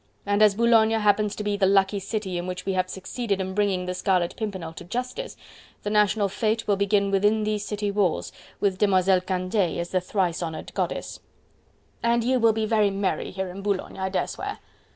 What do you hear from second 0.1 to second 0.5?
and